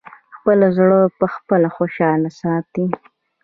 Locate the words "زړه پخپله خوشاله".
0.77-2.29